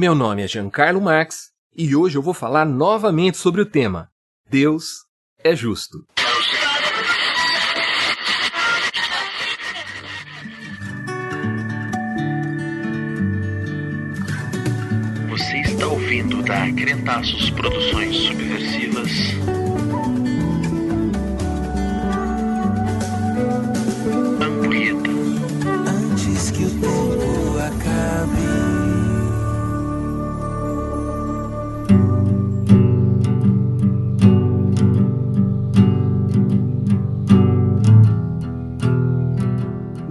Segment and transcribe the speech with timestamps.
[0.00, 4.08] Meu nome é Giancarlo Marx e hoje eu vou falar novamente sobre o tema
[4.48, 5.04] Deus
[5.44, 6.06] é justo.
[15.28, 19.69] Você está ouvindo da Crentaços Produções Subversivas.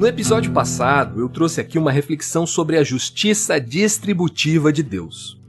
[0.09, 5.40] Episódio passado, eu trouxe aqui uma reflexão sobre a justiça distributiva de Deus.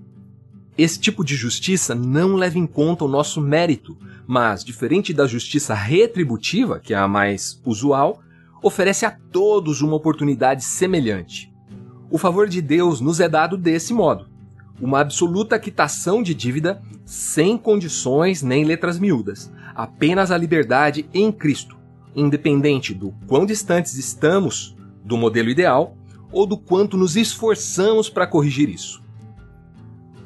[0.77, 3.97] Esse tipo de justiça não leva em conta o nosso mérito,
[4.27, 8.21] mas, diferente da justiça retributiva, que é a mais usual,
[8.63, 11.51] oferece a todos uma oportunidade semelhante.
[12.11, 14.29] O favor de Deus nos é dado desse modo:
[14.79, 21.80] uma absoluta quitação de dívida sem condições nem letras miúdas, apenas a liberdade em Cristo
[22.15, 25.97] independente do quão distantes estamos do modelo ideal
[26.33, 29.03] ou do quanto nos esforçamos para corrigir isso.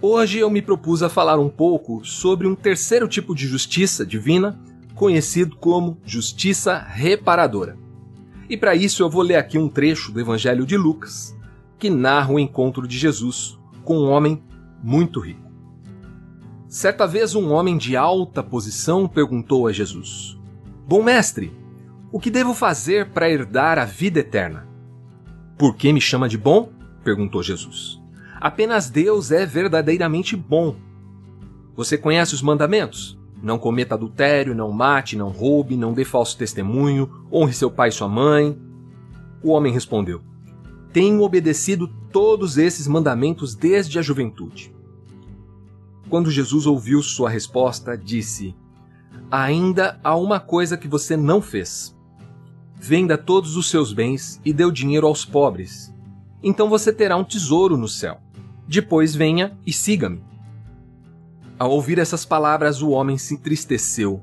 [0.00, 4.58] Hoje eu me propus a falar um pouco sobre um terceiro tipo de justiça divina,
[4.94, 7.78] conhecido como justiça reparadora.
[8.48, 11.34] E para isso eu vou ler aqui um trecho do Evangelho de Lucas,
[11.78, 14.42] que narra o encontro de Jesus com um homem
[14.82, 15.50] muito rico.
[16.68, 20.38] Certa vez um homem de alta posição perguntou a Jesus:
[20.86, 21.50] Bom mestre,
[22.14, 24.68] o que devo fazer para herdar a vida eterna?
[25.58, 26.70] Por que me chama de bom?
[27.02, 28.00] perguntou Jesus.
[28.40, 30.76] Apenas Deus é verdadeiramente bom.
[31.74, 33.18] Você conhece os mandamentos?
[33.42, 37.92] Não cometa adultério, não mate, não roube, não dê falso testemunho, honre seu pai e
[37.92, 38.56] sua mãe.
[39.42, 40.20] O homem respondeu:
[40.92, 44.72] Tenho obedecido todos esses mandamentos desde a juventude.
[46.08, 48.54] Quando Jesus ouviu sua resposta, disse:
[49.32, 51.92] Ainda há uma coisa que você não fez.
[52.86, 55.90] Venda todos os seus bens e dê o dinheiro aos pobres.
[56.42, 58.20] Então você terá um tesouro no céu.
[58.68, 60.22] Depois venha e siga-me.
[61.58, 64.22] Ao ouvir essas palavras, o homem se entristeceu,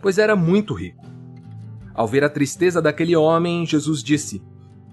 [0.00, 1.04] pois era muito rico.
[1.92, 4.42] Ao ver a tristeza daquele homem, Jesus disse: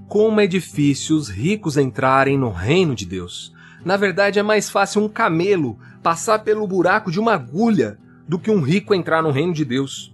[0.10, 3.54] Como é difícil os ricos entrarem no reino de Deus.
[3.86, 7.98] Na verdade, é mais fácil um camelo passar pelo buraco de uma agulha
[8.28, 10.11] do que um rico entrar no reino de Deus.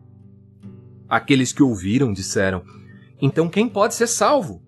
[1.10, 2.64] Aqueles que ouviram disseram:
[3.22, 4.62] Então quem pode ser salvo?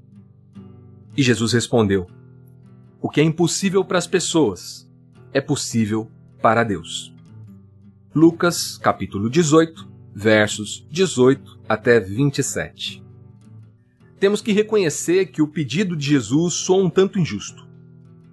[1.16, 2.08] E Jesus respondeu:
[3.02, 4.90] O que é impossível para as pessoas
[5.34, 6.10] é possível
[6.42, 7.14] para Deus.
[8.16, 13.04] Lucas, capítulo 18, versos 18 até 27.
[14.20, 17.68] Temos que reconhecer que o pedido de Jesus soa um tanto injusto.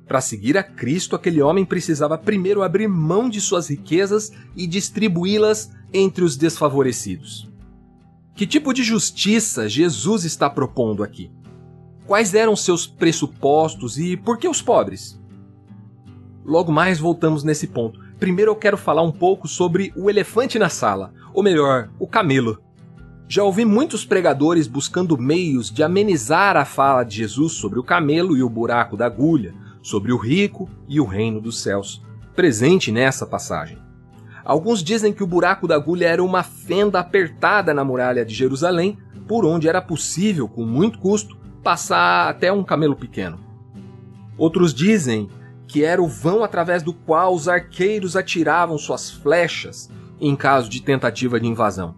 [0.06, 5.71] Para seguir a Cristo, aquele homem precisava primeiro abrir mão de suas riquezas e distribuí-las
[5.93, 7.49] entre os desfavorecidos.
[8.36, 11.30] Que tipo de justiça Jesus está propondo aqui?
[12.06, 15.19] Quais eram seus pressupostos e por que os pobres?
[16.44, 17.98] Logo mais voltamos nesse ponto.
[18.20, 22.60] Primeiro eu quero falar um pouco sobre o elefante na sala, ou melhor, o camelo.
[23.26, 28.36] Já ouvi muitos pregadores buscando meios de amenizar a fala de Jesus sobre o camelo
[28.36, 32.03] e o buraco da agulha, sobre o rico e o reino dos céus,
[32.34, 33.85] presente nessa passagem.
[34.47, 38.97] Alguns dizem que o buraco da agulha era uma fenda apertada na muralha de Jerusalém,
[39.27, 43.41] por onde era possível, com muito custo, passar até um camelo pequeno.
[44.39, 45.29] Outros dizem
[45.67, 49.91] que era o vão através do qual os arqueiros atiravam suas flechas
[50.21, 51.97] em caso de tentativa de invasão.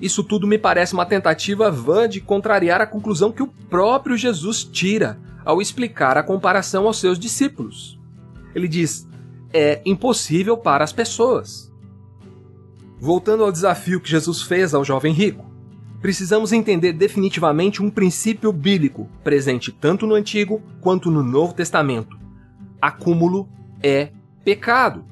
[0.00, 4.64] Isso tudo me parece uma tentativa vã de contrariar a conclusão que o próprio Jesus
[4.64, 7.96] tira ao explicar a comparação aos seus discípulos.
[8.56, 9.08] Ele diz:
[9.52, 11.72] é impossível para as pessoas.
[13.00, 15.44] Voltando ao desafio que Jesus fez ao jovem rico,
[16.00, 22.18] precisamos entender definitivamente um princípio bíblico presente tanto no Antigo quanto no Novo Testamento.
[22.80, 23.48] Acúmulo
[23.82, 24.10] é
[24.44, 25.04] pecado.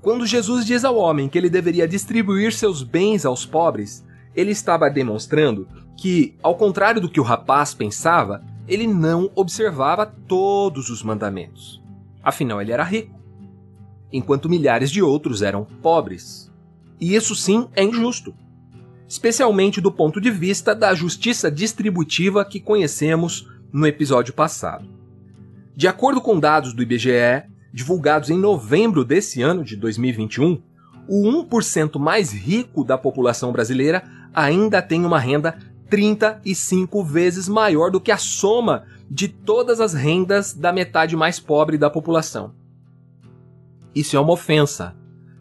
[0.00, 4.04] Quando Jesus diz ao homem que ele deveria distribuir seus bens aos pobres,
[4.36, 5.66] ele estava demonstrando
[5.96, 11.82] que, ao contrário do que o rapaz pensava, ele não observava todos os mandamentos.
[12.22, 13.23] Afinal, ele era rico
[14.14, 16.48] enquanto milhares de outros eram pobres.
[17.00, 18.32] E isso sim é injusto,
[19.08, 24.88] especialmente do ponto de vista da justiça distributiva que conhecemos no episódio passado.
[25.74, 30.62] De acordo com dados do IBGE, divulgados em novembro desse ano de 2021,
[31.08, 35.58] o 1% mais rico da população brasileira ainda tem uma renda
[35.90, 41.76] 35 vezes maior do que a soma de todas as rendas da metade mais pobre
[41.76, 42.54] da população.
[43.94, 44.96] Isso é uma ofensa,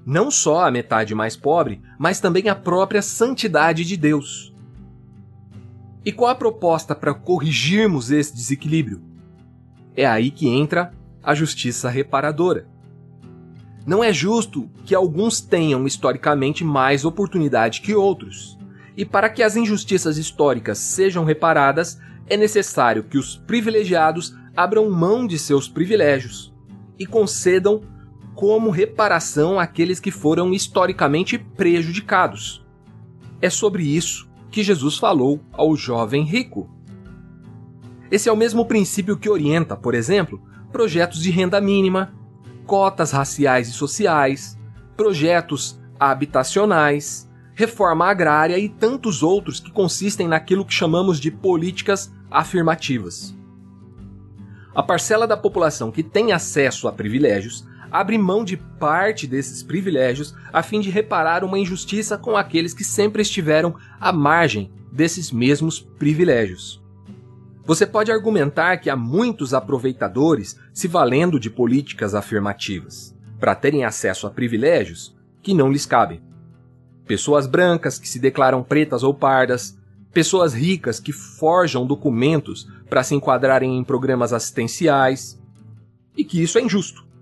[0.06, 4.54] não só à metade mais pobre, mas também à própria santidade de Deus.
[6.06, 9.02] E qual a proposta para corrigirmos esse desequilíbrio?
[9.96, 10.92] É aí que entra
[11.24, 12.68] a justiça reparadora.
[13.86, 18.58] Não é justo que alguns tenham historicamente mais oportunidade que outros.
[18.96, 25.26] E para que as injustiças históricas sejam reparadas, é necessário que os privilegiados abram mão
[25.26, 26.54] de seus privilégios
[27.00, 27.82] e concedam
[28.35, 32.65] como reparação àqueles que foram historicamente prejudicados.
[33.41, 36.69] É sobre isso que Jesus falou ao jovem rico.
[38.12, 40.41] Esse é o mesmo princípio que orienta, por exemplo,
[40.71, 42.13] projetos de renda mínima,
[42.65, 44.57] cotas raciais e sociais,
[44.95, 53.35] projetos habitacionais, reforma agrária e tantos outros que consistem naquilo que chamamos de políticas afirmativas.
[54.75, 60.34] A parcela da população que tem acesso a privilégios abre mão de parte desses privilégios
[60.51, 65.80] a fim de reparar uma injustiça com aqueles que sempre estiveram à margem desses mesmos
[65.80, 66.81] privilégios.
[67.63, 74.25] Você pode argumentar que há muitos aproveitadores se valendo de políticas afirmativas para terem acesso
[74.25, 76.19] a privilégios que não lhes cabem.
[77.06, 79.78] Pessoas brancas que se declaram pretas ou pardas,
[80.12, 85.40] pessoas ricas que forjam documentos para se enquadrarem em programas assistenciais,
[86.18, 87.12] e que isso é injusto.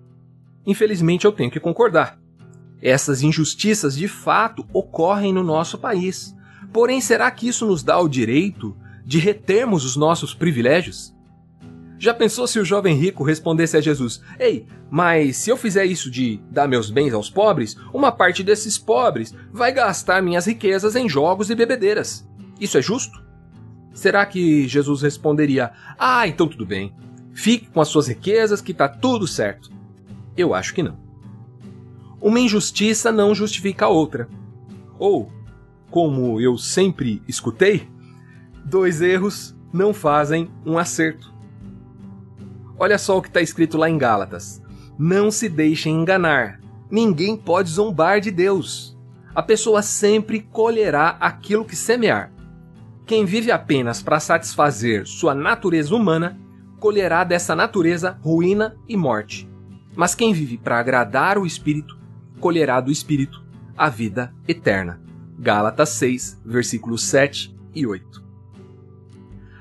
[0.65, 2.19] Infelizmente eu tenho que concordar.
[2.81, 6.35] Essas injustiças de fato ocorrem no nosso país.
[6.73, 8.75] Porém, será que isso nos dá o direito
[9.05, 11.15] de retermos os nossos privilégios?
[12.01, 16.09] Já pensou se o jovem rico respondesse a Jesus: Ei, mas se eu fizer isso
[16.09, 21.07] de dar meus bens aos pobres, uma parte desses pobres vai gastar minhas riquezas em
[21.07, 22.27] jogos e bebedeiras.
[22.59, 23.23] Isso é justo?
[23.93, 26.91] Será que Jesus responderia: Ah, então tudo bem.
[27.33, 29.69] Fique com as suas riquezas que tá tudo certo.
[30.41, 30.97] Eu acho que não.
[32.19, 34.27] Uma injustiça não justifica a outra.
[34.97, 35.31] Ou,
[35.91, 37.87] como eu sempre escutei,
[38.65, 41.31] dois erros não fazem um acerto.
[42.75, 44.59] Olha só o que está escrito lá em Gálatas.
[44.97, 46.59] Não se deixem enganar.
[46.89, 48.97] Ninguém pode zombar de Deus.
[49.35, 52.33] A pessoa sempre colherá aquilo que semear.
[53.05, 56.39] Quem vive apenas para satisfazer sua natureza humana,
[56.79, 59.50] colherá dessa natureza ruína e morte.
[59.95, 61.97] Mas quem vive para agradar o Espírito,
[62.39, 63.43] colherá do Espírito
[63.77, 65.01] a vida eterna.
[65.37, 68.23] Gálatas 6, versículos 7 e 8.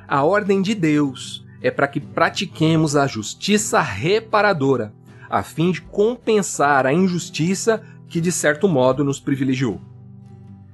[0.07, 4.93] A ordem de Deus é para que pratiquemos a justiça reparadora,
[5.29, 9.81] a fim de compensar a injustiça que de certo modo nos privilegiou.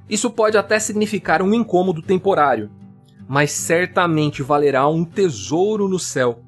[0.09, 2.71] Isso pode até significar um incômodo temporário,
[3.29, 6.41] mas certamente valerá um tesouro no céu,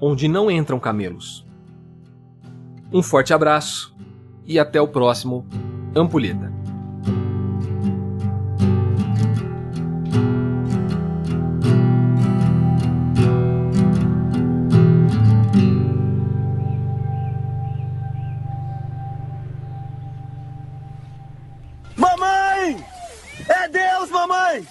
[0.00, 1.47] onde não entram camelos.
[2.90, 3.94] Um forte abraço
[4.46, 5.46] e até o próximo
[5.94, 6.50] Ampulheta.
[21.96, 22.82] Mamãe!
[23.48, 24.66] É Deus, mamãe!